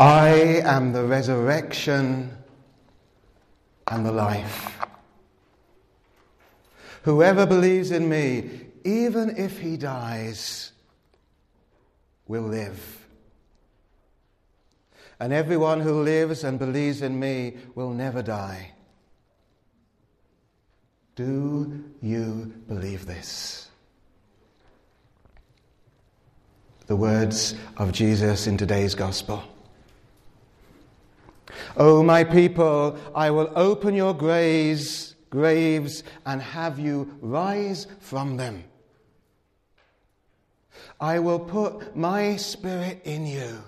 I 0.00 0.60
am 0.64 0.92
the 0.92 1.04
resurrection 1.04 2.30
and 3.88 4.06
the 4.06 4.12
life. 4.12 4.78
Whoever 7.02 7.46
believes 7.46 7.90
in 7.90 8.08
me, 8.08 8.66
even 8.84 9.36
if 9.36 9.58
he 9.58 9.76
dies, 9.76 10.70
will 12.28 12.42
live. 12.42 13.06
And 15.18 15.32
everyone 15.32 15.80
who 15.80 16.02
lives 16.02 16.44
and 16.44 16.60
believes 16.60 17.02
in 17.02 17.18
me 17.18 17.56
will 17.74 17.90
never 17.90 18.22
die. 18.22 18.72
Do 21.16 21.84
you 22.00 22.54
believe 22.68 23.06
this? 23.06 23.68
The 26.86 26.94
words 26.94 27.56
of 27.76 27.90
Jesus 27.90 28.46
in 28.46 28.56
today's 28.56 28.94
gospel. 28.94 29.42
O 31.76 32.02
my 32.02 32.24
people, 32.24 32.98
I 33.14 33.30
will 33.30 33.50
open 33.54 33.94
your 33.94 34.14
graves, 34.14 35.14
graves 35.30 36.02
and 36.26 36.40
have 36.40 36.78
you 36.78 37.16
rise 37.20 37.86
from 38.00 38.36
them. 38.36 38.64
I 41.00 41.18
will 41.18 41.38
put 41.38 41.96
my 41.96 42.36
spirit 42.36 43.02
in 43.04 43.26
you 43.26 43.62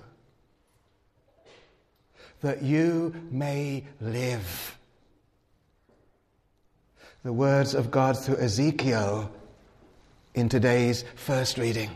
that 2.41 2.63
you 2.63 3.15
may 3.31 3.85
live. 4.01 4.79
The 7.23 7.33
words 7.33 7.75
of 7.75 7.91
God 7.91 8.19
through 8.19 8.39
Ezekiel 8.39 9.31
in 10.35 10.49
today's 10.49 11.05
first 11.17 11.59
reading. 11.59 11.91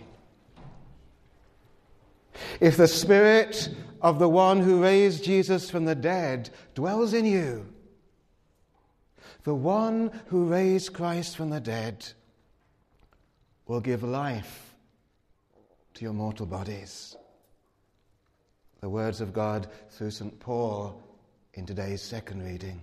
If 2.60 2.76
the 2.76 2.88
Spirit 2.88 3.70
of 4.04 4.18
the 4.18 4.28
one 4.28 4.60
who 4.60 4.82
raised 4.82 5.24
Jesus 5.24 5.70
from 5.70 5.86
the 5.86 5.94
dead 5.94 6.50
dwells 6.74 7.14
in 7.14 7.24
you, 7.24 7.66
the 9.44 9.54
one 9.54 10.12
who 10.26 10.44
raised 10.44 10.92
Christ 10.92 11.38
from 11.38 11.48
the 11.48 11.58
dead 11.58 12.06
will 13.66 13.80
give 13.80 14.02
life 14.02 14.74
to 15.94 16.04
your 16.04 16.12
mortal 16.12 16.44
bodies. 16.44 17.16
The 18.82 18.90
words 18.90 19.22
of 19.22 19.32
God 19.32 19.68
through 19.88 20.10
St. 20.10 20.38
Paul 20.38 21.02
in 21.54 21.64
today's 21.64 22.02
second 22.02 22.44
reading. 22.44 22.82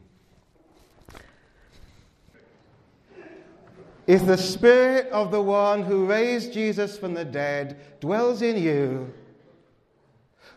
If 4.08 4.26
the 4.26 4.38
Spirit 4.38 5.08
of 5.12 5.30
the 5.30 5.44
one 5.44 5.84
who 5.84 6.08
raised 6.08 6.52
Jesus 6.52 6.98
from 6.98 7.14
the 7.14 7.26
dead 7.26 8.00
dwells 8.00 8.42
in 8.42 8.58
you, 8.58 9.14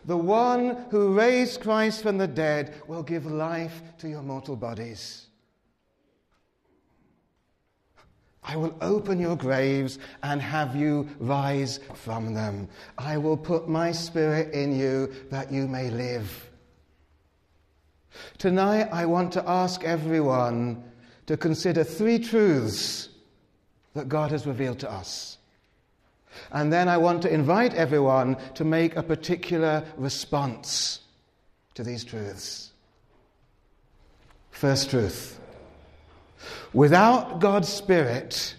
the 0.05 0.17
one 0.17 0.85
who 0.91 1.13
raised 1.13 1.61
Christ 1.61 2.01
from 2.01 2.17
the 2.17 2.27
dead 2.27 2.75
will 2.87 3.03
give 3.03 3.25
life 3.25 3.81
to 3.99 4.07
your 4.07 4.21
mortal 4.21 4.55
bodies. 4.55 5.27
I 8.43 8.55
will 8.55 8.75
open 8.79 9.19
your 9.19 9.35
graves 9.35 9.97
and 10.21 10.39
have 10.39 10.75
you 10.75 11.09
rise 11.19 11.79
from 11.95 12.35
them. 12.35 12.69
I 12.97 13.17
will 13.17 13.37
put 13.37 13.67
my 13.67 13.91
spirit 13.91 14.53
in 14.53 14.77
you 14.77 15.11
that 15.31 15.51
you 15.51 15.67
may 15.67 15.89
live. 15.89 16.51
Tonight, 18.37 18.89
I 18.91 19.07
want 19.07 19.33
to 19.33 19.49
ask 19.49 19.83
everyone 19.83 20.83
to 21.25 21.35
consider 21.35 21.83
three 21.83 22.19
truths 22.19 23.09
that 23.95 24.07
God 24.07 24.29
has 24.29 24.45
revealed 24.45 24.79
to 24.79 24.91
us. 24.91 25.39
And 26.51 26.71
then 26.71 26.87
I 26.87 26.97
want 26.97 27.21
to 27.23 27.33
invite 27.33 27.73
everyone 27.73 28.37
to 28.55 28.63
make 28.63 28.95
a 28.95 29.03
particular 29.03 29.83
response 29.97 30.99
to 31.75 31.83
these 31.83 32.03
truths. 32.03 32.71
First 34.51 34.89
truth 34.89 35.39
without 36.73 37.39
God's 37.39 37.69
Spirit, 37.69 38.55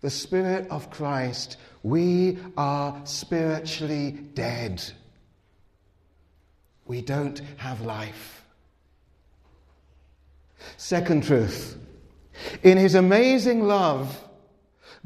the 0.00 0.10
Spirit 0.10 0.68
of 0.70 0.90
Christ, 0.90 1.56
we 1.82 2.38
are 2.56 3.00
spiritually 3.04 4.12
dead. 4.34 4.82
We 6.84 7.00
don't 7.00 7.40
have 7.56 7.80
life. 7.80 8.44
Second 10.76 11.24
truth 11.24 11.78
in 12.62 12.76
His 12.76 12.94
amazing 12.94 13.66
love, 13.66 14.22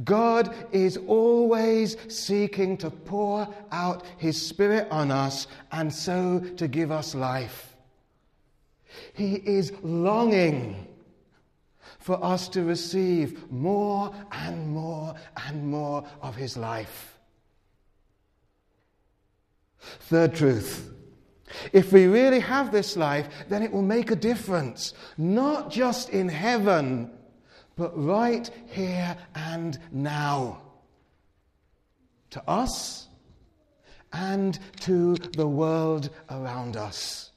God 0.04 0.54
is 0.72 0.96
always 0.96 1.96
seeking 2.08 2.76
to 2.78 2.90
pour 2.90 3.48
out 3.72 4.04
His 4.18 4.40
Spirit 4.40 4.88
on 4.90 5.10
us 5.10 5.46
and 5.72 5.92
so 5.92 6.40
to 6.56 6.68
give 6.68 6.90
us 6.90 7.14
life. 7.14 7.76
He 9.12 9.34
is 9.34 9.72
longing 9.82 10.86
for 11.98 12.22
us 12.24 12.48
to 12.50 12.62
receive 12.62 13.50
more 13.50 14.12
and 14.32 14.68
more 14.68 15.14
and 15.46 15.66
more 15.66 16.04
of 16.22 16.36
His 16.36 16.56
life. 16.56 17.18
Third 19.80 20.34
truth. 20.34 20.92
If 21.72 21.92
we 21.92 22.06
really 22.06 22.40
have 22.40 22.70
this 22.70 22.96
life, 22.96 23.28
then 23.48 23.62
it 23.62 23.72
will 23.72 23.82
make 23.82 24.10
a 24.10 24.16
difference, 24.16 24.94
not 25.18 25.70
just 25.70 26.10
in 26.10 26.28
heaven 26.28 27.10
but 27.80 27.98
right 27.98 28.50
here 28.66 29.16
and 29.34 29.78
now. 29.90 30.60
To 32.28 32.42
us 32.46 33.08
and 34.12 34.58
to 34.80 35.14
the 35.16 35.48
world 35.48 36.10
around 36.28 36.76
us. 36.76 37.30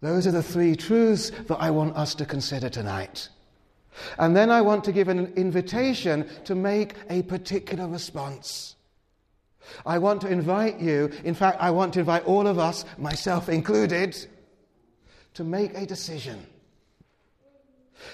Those 0.00 0.26
are 0.26 0.30
the 0.32 0.42
three 0.42 0.76
truths 0.76 1.30
that 1.48 1.56
I 1.56 1.70
want 1.70 1.94
us 1.94 2.14
to 2.14 2.24
consider 2.24 2.70
tonight. 2.70 3.28
And 4.18 4.34
then 4.34 4.50
I 4.50 4.62
want 4.62 4.82
to 4.84 4.92
give 4.92 5.08
an 5.08 5.34
invitation 5.36 6.26
to 6.44 6.54
make 6.54 6.94
a 7.10 7.20
particular 7.24 7.86
response. 7.86 8.76
I 9.84 9.98
want 9.98 10.22
to 10.22 10.28
invite 10.28 10.80
you, 10.80 11.10
in 11.22 11.34
fact, 11.34 11.58
I 11.60 11.70
want 11.70 11.92
to 11.94 12.00
invite 12.00 12.24
all 12.24 12.46
of 12.46 12.58
us, 12.58 12.86
myself 12.96 13.50
included, 13.50 14.16
to 15.34 15.44
make 15.44 15.76
a 15.76 15.84
decision. 15.84 16.46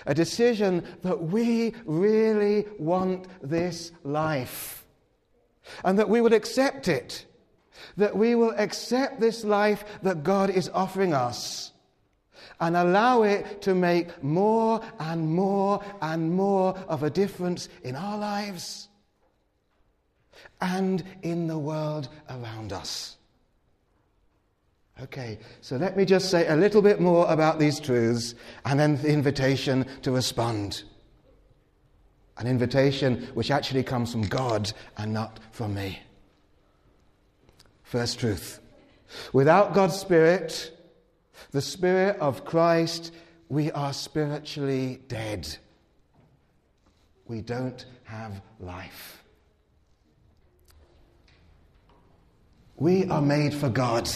A 0.07 0.15
decision 0.15 0.85
that 1.03 1.23
we 1.23 1.75
really 1.85 2.67
want 2.79 3.27
this 3.43 3.93
life 4.03 4.85
and 5.85 5.99
that 5.99 6.09
we 6.09 6.21
would 6.21 6.33
accept 6.33 6.89
it. 6.89 7.27
That 7.97 8.17
we 8.17 8.35
will 8.35 8.55
accept 8.57 9.21
this 9.21 9.45
life 9.45 9.85
that 10.03 10.23
God 10.23 10.51
is 10.51 10.69
offering 10.69 11.13
us 11.13 11.73
and 12.61 12.77
allow 12.77 13.23
it 13.23 13.63
to 13.63 13.75
make 13.75 14.23
more 14.23 14.81
and 14.99 15.29
more 15.29 15.83
and 16.01 16.33
more 16.33 16.77
of 16.89 17.03
a 17.03 17.11
difference 17.11 17.69
in 17.83 17.97
our 17.97 18.17
lives 18.19 18.89
and 20.61 21.03
in 21.23 21.47
the 21.47 21.59
world 21.59 22.09
around 22.31 22.73
us. 22.73 23.17
Okay, 25.03 25.39
so 25.61 25.77
let 25.77 25.97
me 25.97 26.05
just 26.05 26.31
say 26.31 26.47
a 26.47 26.55
little 26.55 26.81
bit 26.81 27.01
more 27.01 27.31
about 27.31 27.59
these 27.59 27.81
truths 27.81 28.35
and 28.65 28.79
then 28.79 28.97
the 29.03 29.09
invitation 29.09 29.87
to 30.03 30.13
respond. 30.13 30.85
An 32.37 32.47
invitation 32.47 33.29
which 33.35 33.51
actually 33.51 33.83
comes 33.83 34.13
from 34.13 34.23
God 34.23 34.73
and 34.97 35.13
not 35.13 35.41
from 35.51 35.75
me. 35.75 35.99
First 37.83 38.21
truth. 38.21 38.61
Without 39.33 39.75
God's 39.75 39.97
Spirit, 39.97 40.77
the 41.51 41.61
Spirit 41.61 42.17
of 42.19 42.45
Christ, 42.45 43.13
we 43.49 43.73
are 43.73 43.93
spiritually 43.93 45.01
dead. 45.09 45.57
We 47.27 47.41
don't 47.41 47.85
have 48.05 48.41
life. 48.61 49.25
We 52.77 53.07
are 53.07 53.23
made 53.23 53.55
for 53.55 53.69
God. 53.69 54.09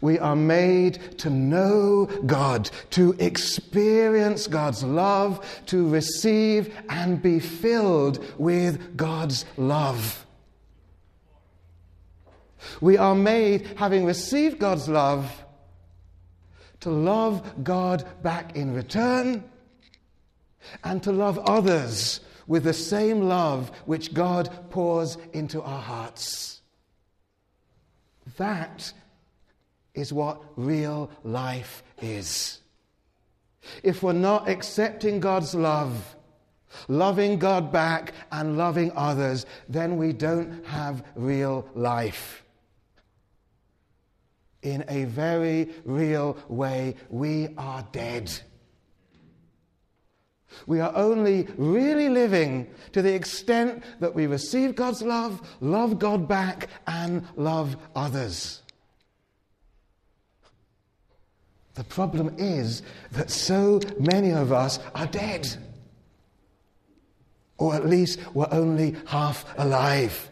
We 0.00 0.18
are 0.18 0.36
made 0.36 1.18
to 1.18 1.30
know 1.30 2.06
God, 2.26 2.70
to 2.90 3.14
experience 3.18 4.46
God's 4.46 4.82
love, 4.82 5.44
to 5.66 5.88
receive 5.88 6.74
and 6.88 7.20
be 7.20 7.40
filled 7.40 8.24
with 8.38 8.96
God's 8.96 9.44
love. 9.56 10.24
We 12.80 12.96
are 12.96 13.14
made, 13.14 13.66
having 13.76 14.04
received 14.04 14.58
God's 14.58 14.88
love, 14.88 15.44
to 16.80 16.90
love 16.90 17.64
God 17.64 18.04
back 18.22 18.56
in 18.56 18.74
return 18.74 19.44
and 20.82 21.02
to 21.02 21.12
love 21.12 21.38
others 21.38 22.20
with 22.46 22.64
the 22.64 22.74
same 22.74 23.22
love 23.22 23.70
which 23.86 24.12
God 24.12 24.50
pours 24.70 25.16
into 25.32 25.62
our 25.62 25.80
hearts. 25.80 26.60
That 28.36 28.92
is 29.94 30.12
what 30.12 30.42
real 30.56 31.10
life 31.22 31.82
is. 32.00 32.60
If 33.82 34.02
we're 34.02 34.12
not 34.12 34.48
accepting 34.48 35.20
God's 35.20 35.54
love, 35.54 36.16
loving 36.88 37.38
God 37.38 37.72
back 37.72 38.12
and 38.30 38.58
loving 38.58 38.92
others, 38.94 39.46
then 39.68 39.96
we 39.96 40.12
don't 40.12 40.64
have 40.66 41.04
real 41.14 41.68
life. 41.74 42.44
In 44.62 44.84
a 44.88 45.04
very 45.04 45.70
real 45.84 46.36
way, 46.48 46.96
we 47.10 47.48
are 47.58 47.86
dead. 47.92 48.32
We 50.66 50.80
are 50.80 50.94
only 50.94 51.48
really 51.56 52.08
living 52.08 52.72
to 52.92 53.02
the 53.02 53.12
extent 53.12 53.82
that 54.00 54.14
we 54.14 54.26
receive 54.26 54.74
God's 54.74 55.02
love, 55.02 55.40
love 55.60 55.98
God 55.98 56.28
back, 56.28 56.68
and 56.86 57.26
love 57.36 57.76
others. 57.94 58.62
The 61.74 61.84
problem 61.84 62.34
is 62.38 62.82
that 63.12 63.30
so 63.30 63.80
many 63.98 64.30
of 64.30 64.52
us 64.52 64.78
are 64.94 65.06
dead. 65.06 65.48
Or 67.58 67.74
at 67.74 67.86
least 67.86 68.20
we're 68.32 68.48
only 68.50 68.96
half 69.06 69.44
alive. 69.58 70.30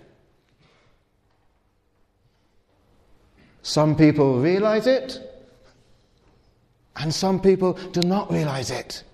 Some 3.62 3.96
people 3.96 4.40
realize 4.40 4.88
it, 4.88 5.20
and 6.96 7.14
some 7.14 7.40
people 7.40 7.74
do 7.92 8.00
not 8.00 8.30
realize 8.30 8.70
it. 8.70 9.04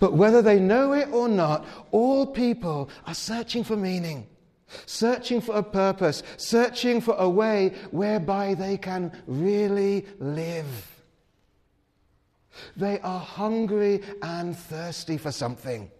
But 0.00 0.12
whether 0.12 0.42
they 0.42 0.58
know 0.58 0.92
it 0.92 1.08
or 1.12 1.28
not, 1.28 1.64
all 1.92 2.26
people 2.26 2.90
are 3.06 3.14
searching 3.14 3.62
for 3.62 3.76
meaning, 3.76 4.26
searching 4.86 5.40
for 5.40 5.54
a 5.54 5.62
purpose, 5.62 6.24
searching 6.36 7.00
for 7.00 7.14
a 7.16 7.28
way 7.28 7.74
whereby 7.92 8.54
they 8.54 8.76
can 8.76 9.12
really 9.26 10.04
live. 10.18 10.89
They 12.76 13.00
are 13.00 13.20
hungry 13.20 14.02
and 14.22 14.56
thirsty 14.56 15.18
for 15.18 15.32
something. 15.32 15.90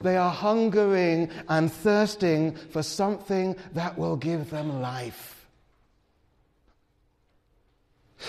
They 0.00 0.16
are 0.16 0.30
hungering 0.30 1.30
and 1.48 1.72
thirsting 1.72 2.54
for 2.54 2.82
something 2.82 3.56
that 3.72 3.98
will 3.98 4.16
give 4.16 4.50
them 4.50 4.80
life. 4.80 5.46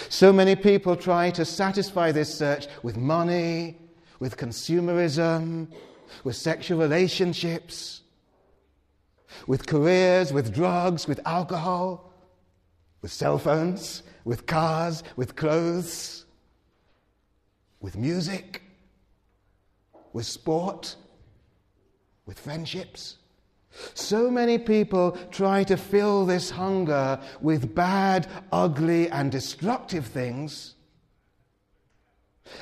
So 0.10 0.34
many 0.34 0.56
people 0.56 0.96
try 0.96 1.32
to 1.32 1.46
satisfy 1.46 2.12
this 2.12 2.34
search 2.34 2.68
with 2.84 2.98
money, 2.98 3.78
with 4.20 4.38
consumerism, 4.38 5.68
with 6.24 6.36
sexual 6.36 6.80
relationships, 6.80 8.02
with 9.48 9.68
careers, 9.68 10.34
with 10.34 10.54
drugs, 10.54 11.08
with 11.08 11.20
alcohol, 11.26 12.12
with 13.02 13.12
cell 13.12 13.38
phones, 13.38 14.04
with 14.24 14.46
cars, 14.46 15.04
with 15.16 15.36
clothes, 15.36 16.25
with 17.86 17.96
music, 17.96 18.64
with 20.12 20.26
sport, 20.26 20.96
with 22.26 22.40
friendships. 22.40 23.18
So 23.94 24.32
many 24.32 24.58
people 24.58 25.16
try 25.30 25.64
to 25.66 25.78
fill 25.78 26.26
this 26.26 26.50
hunger 26.50 27.20
with 27.42 27.76
bad, 27.76 28.28
ugly, 28.52 29.08
and 29.12 29.32
destructive 29.32 30.08
things 30.08 30.74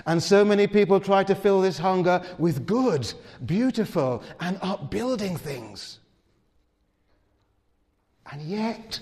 and 0.05 0.21
so 0.21 0.43
many 0.45 0.67
people 0.67 0.99
try 0.99 1.23
to 1.23 1.35
fill 1.35 1.61
this 1.61 1.77
hunger 1.77 2.21
with 2.37 2.65
good, 2.65 3.13
beautiful, 3.45 4.23
and 4.39 4.57
upbuilding 4.61 5.37
things. 5.37 5.99
And 8.31 8.41
yet, 8.41 8.99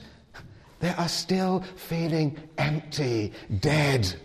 they 0.79 0.89
are 0.89 1.07
still 1.07 1.63
feeling 1.75 2.37
empty, 2.57 3.31
dead, 3.59 4.15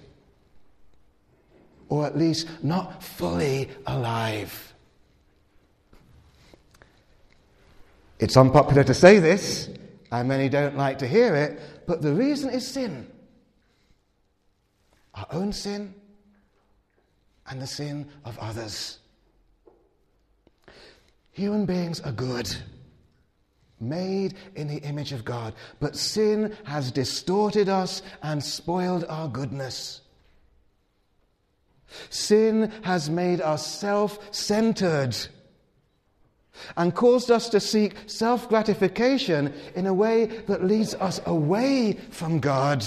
or 1.89 2.07
at 2.07 2.17
least 2.17 2.49
not 2.63 3.03
fully 3.03 3.71
alive. 3.87 4.75
It's 8.19 8.37
unpopular 8.37 8.85
to 8.85 8.95
say 8.95 9.19
this, 9.19 9.69
and 10.11 10.29
many 10.29 10.49
don't 10.49 10.77
like 10.77 10.99
to 10.99 11.07
hear 11.07 11.35
it, 11.35 11.61
but 11.87 12.03
the 12.03 12.15
reason 12.15 12.51
is 12.51 12.67
sin. 12.67 13.11
Our 15.15 15.27
own 15.33 15.53
sin 15.53 15.95
and 17.49 17.61
the 17.61 17.67
sin 17.67 18.09
of 18.25 18.39
others. 18.39 18.99
Human 21.33 21.67
beings 21.67 22.01
are 22.01 22.13
good, 22.13 22.55
made 23.79 24.35
in 24.55 24.69
the 24.69 24.79
image 24.79 25.13
of 25.13 25.25
God, 25.25 25.55
but 25.81 25.95
sin 25.95 26.57
has 26.65 26.91
distorted 26.91 27.69
us 27.69 28.01
and 28.23 28.43
spoiled 28.43 29.05
our 29.09 29.29
goodness. 29.29 30.01
Sin 32.11 32.73
has 32.83 33.09
made 33.09 33.41
us 33.41 33.67
self 33.67 34.19
centered 34.35 35.17
and 36.77 36.95
caused 36.95 37.31
us 37.31 37.49
to 37.51 37.61
seek 37.61 37.95
self 38.07 38.49
gratification 38.49 39.53
in 39.75 39.87
a 39.87 39.95
way 39.95 40.27
that 40.47 40.65
leads 40.65 40.95
us 40.95 41.21
away 41.27 41.93
from 42.11 42.41
God 42.41 42.85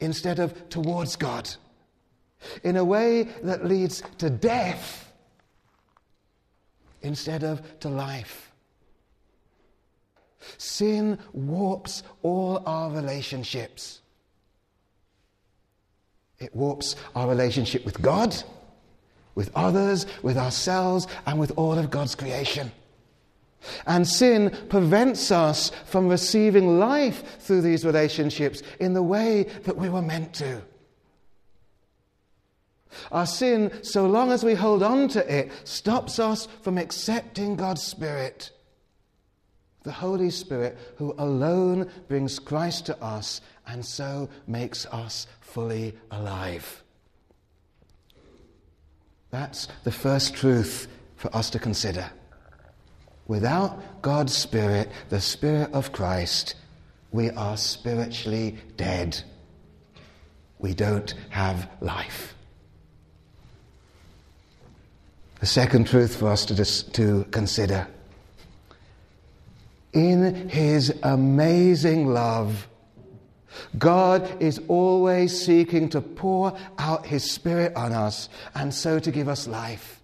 instead 0.00 0.38
of 0.38 0.68
towards 0.68 1.16
God 1.16 1.48
in 2.62 2.76
a 2.76 2.84
way 2.84 3.24
that 3.42 3.64
leads 3.64 4.02
to 4.18 4.30
death 4.30 5.12
instead 7.02 7.42
of 7.42 7.78
to 7.80 7.88
life. 7.88 8.50
Sin 10.58 11.18
warps 11.32 12.02
all 12.22 12.62
our 12.66 12.90
relationships. 12.90 14.00
It 16.44 16.54
warps 16.54 16.94
our 17.16 17.26
relationship 17.26 17.86
with 17.86 18.02
God, 18.02 18.36
with 19.34 19.50
others, 19.54 20.04
with 20.22 20.36
ourselves, 20.36 21.06
and 21.24 21.40
with 21.40 21.52
all 21.56 21.78
of 21.78 21.90
God's 21.90 22.14
creation. 22.14 22.70
And 23.86 24.06
sin 24.06 24.54
prevents 24.68 25.30
us 25.30 25.70
from 25.86 26.06
receiving 26.06 26.78
life 26.78 27.40
through 27.40 27.62
these 27.62 27.82
relationships 27.82 28.62
in 28.78 28.92
the 28.92 29.02
way 29.02 29.44
that 29.62 29.78
we 29.78 29.88
were 29.88 30.02
meant 30.02 30.34
to. 30.34 30.60
Our 33.10 33.24
sin, 33.24 33.72
so 33.82 34.06
long 34.06 34.30
as 34.30 34.44
we 34.44 34.52
hold 34.52 34.82
on 34.82 35.08
to 35.08 35.34
it, 35.34 35.50
stops 35.64 36.18
us 36.18 36.46
from 36.60 36.76
accepting 36.76 37.56
God's 37.56 37.82
Spirit. 37.82 38.50
The 39.84 39.92
Holy 39.92 40.30
Spirit, 40.30 40.76
who 40.96 41.14
alone 41.18 41.90
brings 42.08 42.38
Christ 42.38 42.86
to 42.86 43.02
us 43.02 43.40
and 43.66 43.84
so 43.84 44.28
makes 44.46 44.86
us 44.86 45.26
fully 45.40 45.94
alive. 46.10 46.82
That's 49.30 49.68
the 49.84 49.92
first 49.92 50.34
truth 50.34 50.88
for 51.16 51.34
us 51.36 51.50
to 51.50 51.58
consider. 51.58 52.10
Without 53.26 54.02
God's 54.02 54.34
Spirit, 54.34 54.90
the 55.10 55.20
Spirit 55.20 55.72
of 55.72 55.92
Christ, 55.92 56.54
we 57.12 57.30
are 57.30 57.56
spiritually 57.56 58.58
dead. 58.76 59.20
We 60.58 60.74
don't 60.74 61.14
have 61.30 61.68
life. 61.80 62.34
The 65.40 65.46
second 65.46 65.86
truth 65.88 66.16
for 66.16 66.28
us 66.28 66.46
to, 66.46 66.54
dis- 66.54 66.82
to 66.94 67.24
consider. 67.30 67.86
In 69.94 70.48
His 70.48 70.92
amazing 71.02 72.08
love, 72.08 72.68
God 73.78 74.42
is 74.42 74.60
always 74.68 75.44
seeking 75.44 75.88
to 75.90 76.00
pour 76.00 76.56
out 76.78 77.06
His 77.06 77.28
Spirit 77.30 77.74
on 77.76 77.92
us 77.92 78.28
and 78.54 78.74
so 78.74 78.98
to 78.98 79.10
give 79.10 79.28
us 79.28 79.46
life. 79.46 80.00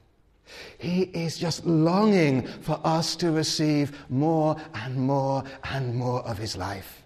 He 0.78 1.02
is 1.02 1.36
just 1.36 1.66
longing 1.66 2.46
for 2.46 2.80
us 2.84 3.16
to 3.16 3.30
receive 3.30 3.96
more 4.08 4.56
and 4.74 4.96
more 4.96 5.44
and 5.64 5.94
more 5.94 6.20
of 6.22 6.38
His 6.38 6.56
life. 6.56 7.02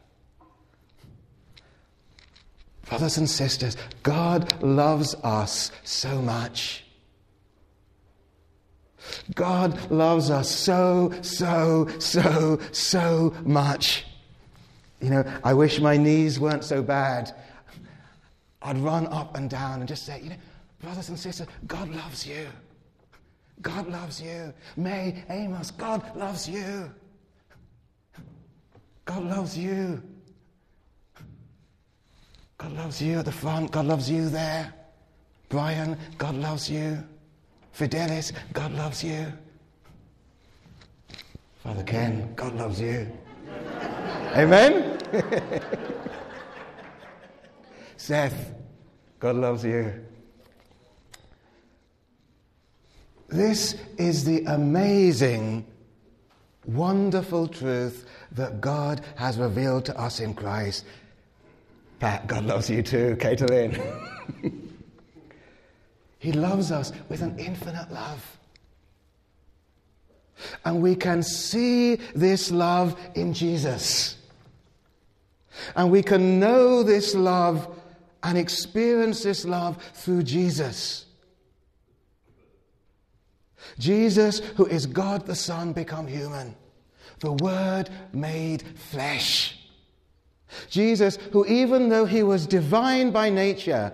Brothers 2.88 3.17
and 3.17 3.29
sisters, 3.29 3.76
God 4.03 4.62
loves 4.62 5.14
us 5.25 5.73
so 5.85 6.21
much. 6.21 6.85
God 9.34 9.90
loves 9.90 10.30
us 10.30 10.50
so, 10.50 11.12
so, 11.23 11.88
so, 11.99 12.58
so 12.73 13.34
much. 13.44 14.04
You 15.00 15.11
know, 15.11 15.25
I 15.42 15.54
wish 15.54 15.80
my 15.80 15.96
knees 15.96 16.40
weren't 16.40 16.64
so 16.64 16.82
bad. 16.82 17.34
I'd 18.62 18.78
run 18.78 19.06
up 19.08 19.37
and 19.37 19.50
down 19.50 19.80
and 19.80 19.88
just 19.88 20.06
say, 20.06 20.20
you 20.23 20.30
know, 20.30 20.37
brothers 20.80 21.11
and 21.11 21.18
sisters, 21.18 21.46
God 21.66 21.88
loves 21.90 22.26
you. 22.26 22.46
God 23.61 23.88
loves 23.88 24.20
you. 24.20 24.52
May, 24.76 25.25
Amos, 25.28 25.70
God 25.70 26.16
loves 26.16 26.49
you. 26.49 26.90
God 29.04 29.25
loves 29.25 29.56
you. 29.56 30.02
God 32.56 32.73
loves 32.73 33.02
you 33.02 33.18
at 33.18 33.26
the 33.26 33.32
front. 33.32 33.70
God 33.70 33.87
loves 33.87 34.11
you 34.11 34.28
there. 34.28 34.73
Brian, 35.49 35.99
God 36.16 36.34
loves 36.37 36.70
you. 36.70 37.04
Fidelis, 37.75 38.33
God 38.52 38.73
loves 38.73 39.02
you. 39.02 39.33
Father 41.64 41.83
Ken, 41.83 42.33
God 42.37 42.54
loves 42.54 42.81
you. 42.81 43.11
Amen? 44.37 44.99
Seth, 47.97 48.52
God 49.19 49.37
loves 49.37 49.64
you. 49.64 49.93
This 53.28 53.75
is 53.99 54.25
the 54.25 54.45
amazing, 54.45 55.66
wonderful 56.66 57.49
truth 57.49 58.07
that 58.33 58.61
God 58.61 59.00
has 59.16 59.37
revealed 59.37 59.85
to 59.87 59.99
us 59.99 60.21
in 60.21 60.35
Christ. 60.35 60.85
Pat, 61.99 62.26
God 62.28 62.45
loves 62.45 62.71
you 62.71 62.83
too, 62.83 63.16
Caitlin. 63.19 64.61
he 66.25 66.33
loves 66.33 66.73
us 66.73 66.90
with 67.11 67.21
an 67.21 67.38
infinite 67.38 67.93
love. 67.93 68.38
And 70.64 70.81
we 70.81 70.97
can 70.97 71.23
see 71.23 71.97
this 72.14 72.50
love 72.50 72.99
in 73.14 73.35
Jesus. 73.35 74.16
And 75.76 75.90
we 75.90 76.02
can 76.02 76.40
know 76.40 76.83
this 76.83 77.14
love 77.14 77.78
and 78.23 78.38
experience 78.38 79.23
this 79.23 79.45
love 79.45 79.76
through 79.93 80.23
Jesus. 80.23 81.04
Jesus, 83.78 84.38
who 84.57 84.64
is 84.64 84.87
God 84.87 85.26
the 85.26 85.35
Son, 85.35 85.75
become 85.75 86.07
human. 86.07 86.57
The 87.21 87.33
Word 87.33 87.90
made 88.14 88.62
flesh. 88.78 89.59
Jesus, 90.71 91.19
who 91.33 91.45
even 91.45 91.90
though 91.90 92.07
he 92.07 92.23
was 92.23 92.47
divine 92.47 93.11
by 93.11 93.28
nature, 93.28 93.93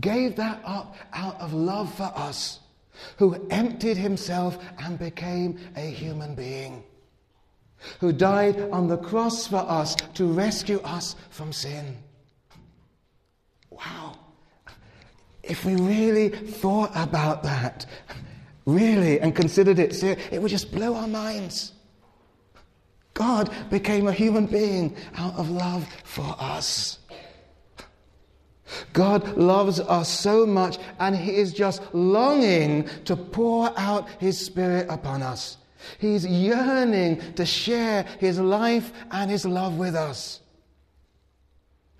gave 0.00 0.36
that 0.36 0.60
up 0.64 0.96
out 1.12 1.40
of 1.40 1.52
love 1.52 1.92
for 1.94 2.12
us, 2.14 2.60
who 3.18 3.46
emptied 3.50 3.96
himself 3.96 4.58
and 4.78 4.98
became 4.98 5.58
a 5.76 5.80
human 5.90 6.34
being, 6.34 6.82
who 8.00 8.12
died 8.12 8.60
on 8.70 8.88
the 8.88 8.98
cross 8.98 9.46
for 9.46 9.56
us 9.56 9.94
to 10.14 10.26
rescue 10.26 10.80
us 10.80 11.16
from 11.30 11.52
sin. 11.52 11.96
Wow. 13.70 14.18
If 15.42 15.64
we 15.64 15.76
really 15.76 16.28
thought 16.30 16.90
about 16.94 17.42
that, 17.44 17.86
really, 18.64 19.20
and 19.20 19.34
considered 19.34 19.78
it, 19.78 20.02
it 20.02 20.42
would 20.42 20.50
just 20.50 20.72
blow 20.72 20.94
our 20.94 21.06
minds. 21.06 21.72
God 23.14 23.50
became 23.70 24.08
a 24.08 24.12
human 24.12 24.46
being 24.46 24.94
out 25.16 25.34
of 25.36 25.48
love 25.50 25.86
for 26.04 26.34
us. 26.38 26.98
God 28.92 29.36
loves 29.36 29.80
us 29.80 30.08
so 30.08 30.46
much, 30.46 30.78
and 30.98 31.16
He 31.16 31.36
is 31.36 31.52
just 31.52 31.82
longing 31.94 32.88
to 33.04 33.16
pour 33.16 33.72
out 33.78 34.08
His 34.18 34.38
Spirit 34.38 34.86
upon 34.88 35.22
us. 35.22 35.58
He's 35.98 36.26
yearning 36.26 37.34
to 37.34 37.46
share 37.46 38.04
His 38.18 38.38
life 38.38 38.92
and 39.10 39.30
His 39.30 39.44
love 39.44 39.78
with 39.78 39.94
us 39.94 40.40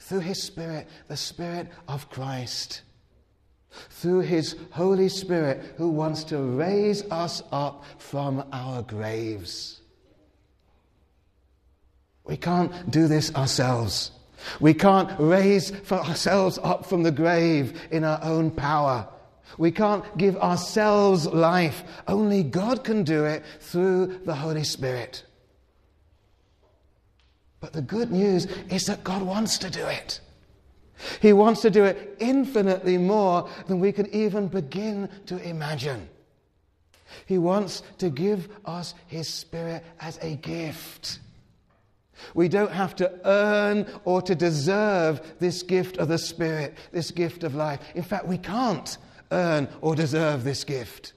through 0.07 0.21
His 0.21 0.43
Spirit, 0.43 0.89
the 1.09 1.17
Spirit 1.17 1.69
of 1.89 2.09
Christ. 2.11 2.83
Through 3.91 4.21
His 4.21 4.57
Holy 4.71 5.09
Spirit, 5.09 5.75
who 5.77 5.91
wants 5.91 6.25
to 6.25 6.39
raise 6.39 7.03
us 7.11 7.43
up 7.53 7.85
from 7.99 8.45
our 8.53 8.83
graves. 8.83 9.81
We 12.25 12.37
can't 12.37 12.91
do 12.91 13.07
this 13.07 13.35
ourselves. 13.35 14.11
We 14.61 14.75
can't 14.75 15.11
raise 15.19 15.71
for 15.71 15.97
ourselves 15.97 16.59
up 16.63 16.87
from 16.87 17.03
the 17.03 17.11
grave 17.11 17.81
in 17.91 18.05
our 18.05 18.21
own 18.23 18.51
power. 18.51 19.09
We 19.59 19.71
can't 19.71 20.05
give 20.19 20.37
ourselves 20.37 21.27
life. 21.27 21.85
Only 22.07 22.43
God 22.43 22.85
can 22.85 23.05
do 23.05 23.25
it 23.25 23.45
through 23.61 24.21
the 24.25 24.35
Holy 24.35 24.65
Spirit. 24.65 25.25
But 27.61 27.73
the 27.73 27.83
good 27.83 28.11
news 28.11 28.47
is 28.71 28.85
that 28.85 29.05
God 29.05 29.23
wants 29.23 29.59
to 29.59 29.71
do 29.71 29.85
it. 29.87 30.21
He 31.21 31.33
wants 31.33 31.63
to 31.63 31.71
do 31.71 31.85
it 31.85 32.17
infinitely 32.21 32.99
more 32.99 33.49
than 33.67 33.81
we 33.81 33.93
can 33.93 34.13
even 34.15 34.49
begin 34.49 35.09
to 35.27 35.39
imagine. 35.43 36.09
He 37.27 37.39
wants 37.39 37.83
to 37.99 38.11
give 38.11 38.49
us 38.65 38.95
His 39.07 39.29
Spirit 39.29 39.85
as 40.01 40.19
a 40.23 40.37
gift. 40.37 41.21
We 42.35 42.49
don't 42.49 42.73
have 42.73 42.95
to 42.97 43.13
earn 43.25 43.87
or 44.05 44.23
to 44.23 44.35
deserve 44.35 45.21
this 45.39 45.63
gift 45.63 45.99
of 45.99 46.09
the 46.09 46.19
Spirit, 46.19 46.77
this 46.93 47.11
gift 47.11 47.45
of 47.45 47.55
life. 47.55 47.81
In 47.95 48.03
fact, 48.03 48.27
we 48.27 48.39
can't 48.39 48.97
earn 49.31 49.69
or 49.81 49.95
deserve 49.95 50.45
this 50.45 50.65
gift. 50.65 51.13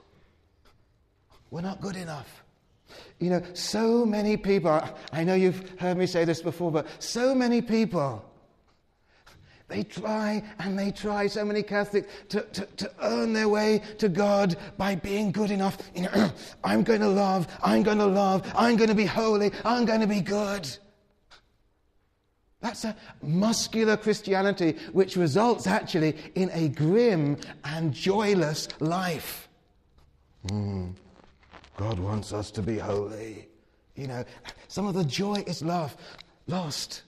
We're 1.51 1.61
not 1.61 1.81
good 1.81 1.95
enough. 1.95 2.43
You 3.19 3.31
know, 3.31 3.43
so 3.53 4.05
many 4.05 4.37
people, 4.37 4.81
I 5.11 5.23
know 5.23 5.33
you've 5.35 5.77
heard 5.79 5.97
me 5.97 6.05
say 6.05 6.25
this 6.25 6.41
before, 6.41 6.71
but 6.71 6.87
so 6.99 7.35
many 7.35 7.61
people, 7.61 8.23
they 9.67 9.83
try 9.83 10.41
and 10.59 10.77
they 10.77 10.91
try, 10.91 11.27
so 11.27 11.43
many 11.43 11.61
Catholics, 11.61 12.11
to, 12.29 12.41
to, 12.41 12.65
to 12.77 12.91
earn 13.01 13.33
their 13.33 13.49
way 13.49 13.81
to 13.97 14.09
God 14.09 14.55
by 14.77 14.95
being 14.95 15.31
good 15.31 15.51
enough. 15.51 15.77
You 15.93 16.03
know, 16.03 16.31
I'm 16.63 16.83
going 16.83 17.01
to 17.01 17.09
love, 17.09 17.47
I'm 17.61 17.83
going 17.83 17.99
to 17.99 18.05
love, 18.05 18.51
I'm 18.55 18.77
going 18.77 18.89
to 18.89 18.95
be 18.95 19.05
holy, 19.05 19.51
I'm 19.65 19.85
going 19.85 20.01
to 20.01 20.07
be 20.07 20.21
good. 20.21 20.67
That's 22.61 22.83
a 22.83 22.95
muscular 23.21 23.95
Christianity 23.95 24.75
which 24.91 25.15
results 25.15 25.65
actually 25.65 26.15
in 26.35 26.49
a 26.53 26.67
grim 26.69 27.37
and 27.63 27.93
joyless 27.93 28.67
life. 28.79 29.47
Mm, 30.47 30.93
God 31.77 31.99
wants 31.99 32.33
us 32.33 32.51
to 32.51 32.61
be 32.61 32.77
holy. 32.77 33.47
You 33.95 34.07
know, 34.07 34.25
some 34.67 34.87
of 34.87 34.93
the 34.93 35.05
joy 35.05 35.43
is 35.47 35.61
love, 35.61 35.95
lost. 36.47 37.03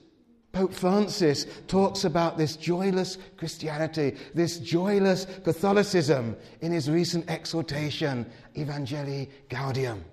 Pope 0.52 0.74
Francis 0.74 1.46
talks 1.66 2.04
about 2.04 2.36
this 2.36 2.56
joyless 2.56 3.16
Christianity, 3.38 4.16
this 4.34 4.58
joyless 4.58 5.26
Catholicism 5.44 6.36
in 6.60 6.72
his 6.72 6.90
recent 6.90 7.28
exhortation, 7.30 8.30
Evangelii 8.54 9.30
Gaudium. 9.48 10.04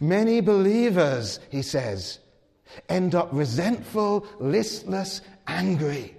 Many 0.00 0.40
believers, 0.40 1.40
he 1.50 1.60
says, 1.60 2.20
end 2.88 3.14
up 3.14 3.28
resentful, 3.32 4.26
listless, 4.38 5.20
angry. 5.46 6.16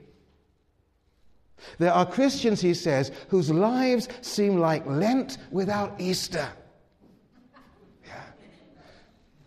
There 1.80 1.92
are 1.92 2.06
Christians, 2.06 2.62
he 2.62 2.74
says, 2.74 3.12
whose 3.30 3.50
lives 3.50 4.08
seem 4.22 4.58
like 4.58 4.86
Lent 4.86 5.38
without 5.52 6.00
Easter. 6.00 6.48
Yeah. 8.06 8.22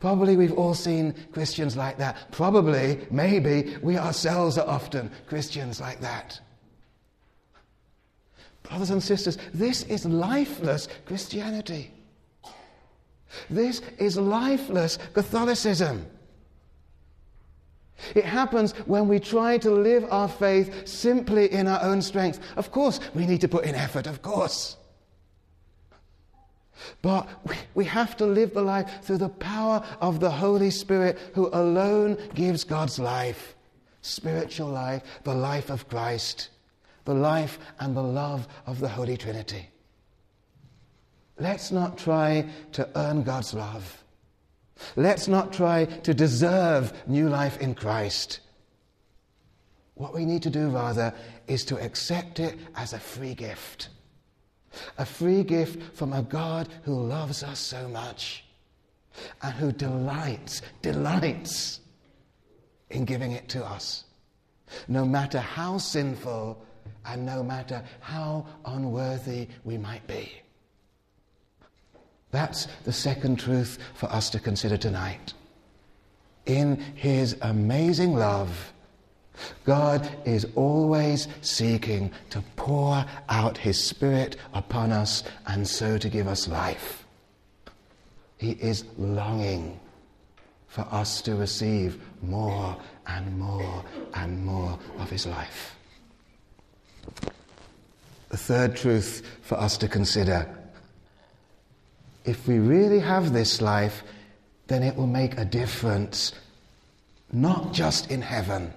Probably 0.01 0.37
we've 0.37 0.53
all 0.53 0.75
seen 0.75 1.15
Christians 1.33 1.77
like 1.77 1.99
that. 1.99 2.17
Probably, 2.33 3.07
maybe, 3.11 3.77
we 3.83 3.97
ourselves 3.97 4.59
are 4.59 4.69
often 4.69 5.11
Christians 5.29 5.81
like 5.81 6.01
that. 6.01 6.41
Brothers 8.65 8.91
and 8.91 9.03
sisters, 9.03 9.39
this 9.55 9.85
is 9.85 10.05
lifeless 10.05 10.89
Christianity. 11.07 11.91
This 13.49 13.81
is 13.99 14.17
lifeless 14.17 14.99
Catholicism. 15.15 16.07
It 18.15 18.25
happens 18.25 18.73
when 18.87 19.09
we 19.09 19.19
try 19.19 19.59
to 19.59 19.71
live 19.71 20.07
our 20.11 20.29
faith 20.29 20.87
simply 20.87 21.53
in 21.53 21.67
our 21.67 21.83
own 21.83 22.03
strength. 22.03 22.41
Of 22.57 22.71
course, 22.71 23.01
we 23.15 23.27
need 23.27 23.41
to 23.41 23.49
put 23.49 23.65
in 23.65 23.75
effort, 23.75 24.07
of 24.07 24.23
course. 24.23 24.77
But 27.03 27.29
we, 27.45 27.57
we 27.75 27.85
have 27.87 28.17
to 28.19 28.27
live 28.27 28.55
the 28.55 28.63
life 28.63 29.03
through 29.03 29.19
the 29.19 29.29
power 29.29 29.85
of 30.01 30.21
the 30.21 30.31
Holy 30.31 30.71
Spirit, 30.71 31.19
who 31.35 31.49
alone 31.53 32.17
gives 32.35 32.65
God's 32.65 32.99
life 32.99 33.55
spiritual 34.01 34.69
life, 34.69 35.03
the 35.25 35.35
life 35.35 35.71
of 35.71 35.89
Christ, 35.89 36.51
the 37.05 37.15
life 37.15 37.59
and 37.81 37.97
the 37.97 38.03
love 38.03 38.49
of 38.67 38.81
the 38.81 38.89
Holy 38.89 39.17
Trinity. 39.17 39.69
Let's 41.39 41.71
not 41.71 41.99
try 41.99 42.49
to 42.73 42.89
earn 42.97 43.23
God's 43.23 43.55
love. 43.55 44.05
Let's 44.97 45.29
not 45.29 45.53
try 45.53 45.85
to 45.85 46.15
deserve 46.15 46.93
new 47.07 47.29
life 47.29 47.59
in 47.59 47.75
Christ. 47.75 48.41
What 49.95 50.15
we 50.15 50.25
need 50.25 50.43
to 50.45 50.51
do, 50.51 50.69
rather, 50.69 51.13
is 51.47 51.65
to 51.67 51.79
accept 51.79 52.39
it 52.39 52.57
as 52.77 52.93
a 52.93 52.99
free 52.99 53.35
gift. 53.35 53.89
A 54.97 55.05
free 55.05 55.43
gift 55.43 55.97
from 55.97 56.13
a 56.13 56.23
God 56.23 56.69
who 56.85 56.95
loves 56.95 57.43
us 57.43 57.59
so 57.59 57.89
much 57.89 58.45
and 59.43 59.53
who 59.55 59.73
delights, 59.73 60.63
delights 60.83 61.81
in 62.91 63.05
giving 63.05 63.33
it 63.33 63.49
to 63.49 63.65
us. 63.65 64.05
No 64.87 65.05
matter 65.05 65.41
how 65.41 65.79
sinful 65.79 66.65
and 67.05 67.25
no 67.27 67.43
matter 67.43 67.83
how 68.01 68.47
unworthy 68.65 69.49
we 69.65 69.79
might 69.79 70.07
be. 70.07 70.31
That's 72.31 72.67
the 72.85 72.93
second 72.93 73.39
truth 73.39 73.79
for 73.95 74.07
us 74.07 74.31
to 74.31 74.41
consider 74.41 74.77
tonight. 74.77 75.33
In 76.47 76.77
His 76.95 77.37
amazing 77.43 78.15
love, 78.15 78.73
God 79.65 80.09
is 80.25 80.47
always 80.55 81.29
seeking 81.43 82.11
to 82.31 82.43
pour 82.57 83.05
out 83.29 83.57
His 83.57 83.83
Spirit 83.83 84.37
upon 84.53 84.93
us 84.93 85.23
and 85.47 85.67
so 85.67 85.99
to 85.99 86.09
give 86.09 86.27
us 86.27 86.49
life. 86.49 87.07
He 88.37 88.53
is 88.53 88.85
longing 88.99 89.79
for 90.69 90.87
us 90.91 91.23
to 91.23 91.35
receive 91.35 92.01
more 92.23 92.77
and 93.07 93.39
more 93.39 93.85
and 94.15 94.45
more 94.45 94.79
of 94.99 95.11
His 95.11 95.27
life. 95.27 95.77
The 98.29 98.37
third 98.37 98.77
truth 98.77 99.27
for 99.41 99.59
us 99.59 99.79
to 99.79 99.89
consider 99.89 100.58
if 102.29 102.47
we 102.47 102.59
really 102.59 103.01
have 103.01 103.33
this 103.33 103.63
life, 103.63 104.03
then 104.67 104.83
it 104.83 104.95
will 104.95 105.07
make 105.07 105.39
a 105.39 105.47
difference, 105.47 106.33
not 107.33 107.73
just 107.73 108.11
in 108.11 108.21
heaven, 108.21 108.71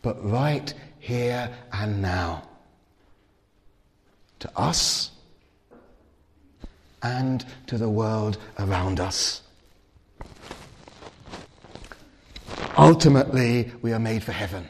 but 0.00 0.24
right 0.24 0.72
here 1.00 1.50
and 1.72 2.00
now. 2.00 2.46
To 4.38 4.50
us 4.56 5.10
and 7.02 7.44
to 7.66 7.78
the 7.78 7.88
world 7.88 8.38
around 8.60 9.00
us. 9.00 9.42
Ultimately, 12.78 13.72
we 13.82 13.92
are 13.92 13.98
made 13.98 14.22
for 14.22 14.32
heaven. 14.32 14.68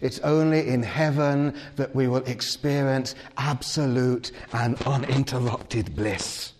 It's 0.00 0.18
only 0.20 0.68
in 0.68 0.82
heaven 0.82 1.54
that 1.76 1.94
we 1.94 2.08
will 2.08 2.24
experience 2.24 3.14
absolute 3.36 4.32
and 4.52 4.80
uninterrupted 4.82 5.94
bliss. 5.94 6.52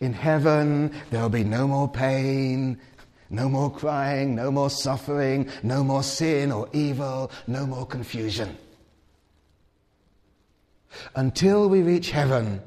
In 0.00 0.12
heaven, 0.12 0.92
there 1.10 1.22
will 1.22 1.28
be 1.28 1.44
no 1.44 1.68
more 1.68 1.88
pain, 1.88 2.78
no 3.30 3.48
more 3.48 3.72
crying, 3.72 4.34
no 4.34 4.50
more 4.50 4.68
suffering, 4.68 5.48
no 5.62 5.82
more 5.82 6.02
sin 6.02 6.52
or 6.52 6.68
evil, 6.72 7.30
no 7.46 7.66
more 7.66 7.86
confusion. 7.86 8.56
Until 11.14 11.68
we 11.68 11.82
reach 11.82 12.10
heaven, 12.10 12.60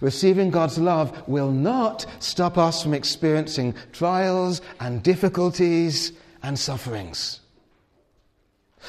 receiving 0.00 0.50
God's 0.50 0.78
love 0.78 1.28
will 1.28 1.50
not 1.50 2.06
stop 2.18 2.58
us 2.58 2.82
from 2.82 2.94
experiencing 2.94 3.74
trials 3.92 4.60
and 4.80 5.02
difficulties 5.02 6.12
and 6.42 6.58
sufferings. 6.58 7.40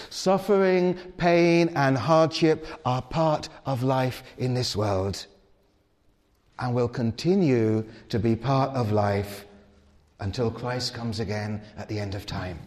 Suffering, 0.10 0.96
pain, 1.18 1.70
and 1.76 1.98
hardship 1.98 2.66
are 2.86 3.02
part 3.02 3.50
of 3.66 3.84
life 3.84 4.24
in 4.38 4.54
this 4.54 4.76
world 4.76 5.26
and 6.60 6.76
will 6.76 6.88
continue 6.88 7.84
to 8.10 8.20
be 8.20 8.36
part 8.36 8.70
of 8.76 8.92
life 8.92 9.46
until 10.20 10.52
Christ 10.52 10.94
comes 10.94 11.20
again 11.20 11.62
at 11.78 11.90
the 11.90 12.00
end 12.00 12.16
of 12.16 12.26
time. 12.26 12.60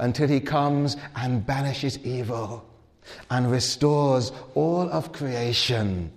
Until 0.00 0.28
he 0.28 0.40
comes 0.40 0.96
and 1.14 1.46
banishes 1.46 1.98
evil 2.04 2.68
and 3.30 3.50
restores 3.50 4.32
all 4.54 4.90
of 4.90 5.12
creation 5.12 6.10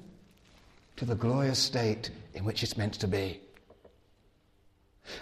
to 0.97 1.05
the 1.05 1.15
glorious 1.15 1.59
state 1.59 2.09
in 2.33 2.43
which 2.43 2.63
it's 2.63 2.75
meant 2.75 2.95
to 2.95 3.07
be. 3.07 3.39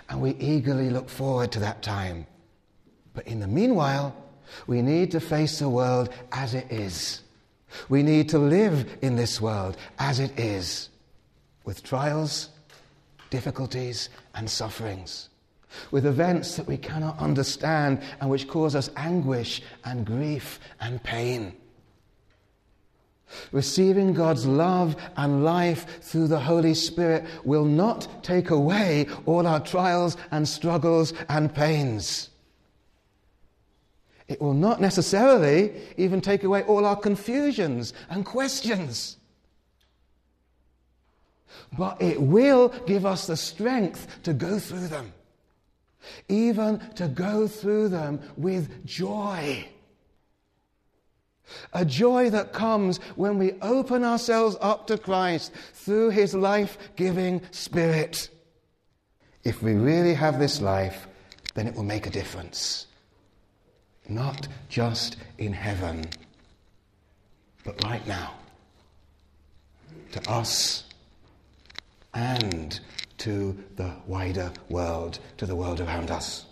And 0.10 0.22
we 0.22 0.32
eagerly 0.36 0.90
look 0.90 1.10
forward 1.10 1.52
to 1.52 1.60
that 1.60 1.82
time. 1.82 2.26
But 3.14 3.28
in 3.28 3.40
the 3.40 3.48
meanwhile, 3.48 4.16
we 4.68 4.82
need 4.82 5.12
to 5.12 5.20
face 5.20 5.60
the 5.60 5.70
world 5.70 6.10
as 6.32 6.54
it 6.54 6.72
is. 6.72 7.22
We 7.88 8.04
need 8.04 8.30
to 8.30 8.40
live 8.40 8.98
in 9.02 9.16
this 9.16 9.40
world 9.40 9.78
as 10.00 10.20
it 10.20 10.38
is, 10.40 10.90
with 11.66 11.84
trials, 11.84 12.50
difficulties, 13.30 14.10
and 14.34 14.50
sufferings, 14.50 15.30
with 15.92 16.06
events 16.06 16.56
that 16.56 16.68
we 16.68 16.78
cannot 16.78 17.20
understand 17.20 18.02
and 18.20 18.30
which 18.30 18.48
cause 18.48 18.76
us 18.76 18.90
anguish 18.96 19.62
and 19.86 20.06
grief 20.06 20.60
and 20.82 21.02
pain. 21.04 21.54
Receiving 23.52 24.14
God's 24.14 24.48
love 24.48 24.96
and 25.16 25.44
life 25.44 26.02
through 26.02 26.28
the 26.28 26.40
Holy 26.40 26.74
Spirit 26.74 27.26
will 27.44 27.66
not 27.66 28.24
take 28.24 28.50
away 28.50 29.08
all 29.28 29.46
our 29.46 29.60
trials 29.60 30.18
and 30.32 30.48
struggles 30.48 31.14
and 31.30 31.54
pains. 31.54 32.29
It 34.30 34.40
will 34.40 34.54
not 34.54 34.80
necessarily 34.80 35.74
even 35.98 36.22
take 36.22 36.44
away 36.44 36.62
all 36.64 36.86
our 36.86 36.96
confusions 36.96 37.94
and 38.12 38.24
questions. 38.24 39.18
But 41.76 42.00
it 42.00 42.22
will 42.22 42.70
give 42.86 43.08
us 43.08 43.26
the 43.26 43.36
strength 43.36 44.22
to 44.24 44.34
go 44.34 44.60
through 44.60 44.88
them, 44.88 45.14
even 46.30 46.80
to 46.96 47.08
go 47.08 47.48
through 47.48 47.90
them 47.90 48.22
with 48.38 48.86
joy. 48.86 49.68
A 51.74 51.84
joy 51.84 52.30
that 52.30 52.54
comes 52.54 53.00
when 53.16 53.40
we 53.40 53.54
open 53.64 54.04
ourselves 54.04 54.56
up 54.62 54.86
to 54.88 54.98
Christ 55.00 55.52
through 55.74 56.12
his 56.12 56.36
life 56.36 56.78
giving 56.96 57.42
Spirit. 57.50 58.30
If 59.44 59.64
we 59.64 59.74
really 59.74 60.14
have 60.14 60.38
this 60.38 60.62
life, 60.62 61.08
then 61.56 61.66
it 61.66 61.74
will 61.74 61.84
make 61.84 62.06
a 62.06 62.12
difference 62.12 62.86
not 64.10 64.48
just 64.70 65.18
in 65.38 65.54
heaven, 65.54 66.06
but 67.64 67.82
right 67.84 68.06
now, 68.08 68.34
to 70.12 70.30
us 70.30 70.84
and 72.14 72.80
to 73.20 73.58
the 73.76 73.94
wider 74.08 74.52
world, 74.70 75.20
to 75.38 75.46
the 75.46 75.56
world 75.56 75.80
around 75.82 76.10
us. 76.10 76.46